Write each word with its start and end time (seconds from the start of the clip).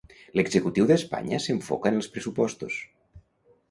L'executiu 0.39 0.87
d'Espanya 0.93 1.43
s'enfoca 1.45 1.95
en 1.95 2.01
els 2.01 2.13
pressupostos. 2.17 2.85